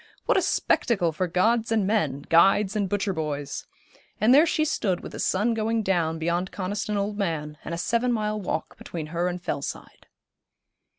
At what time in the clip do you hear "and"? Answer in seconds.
1.71-1.85, 2.75-2.89, 4.19-4.33, 7.63-7.75, 9.27-9.39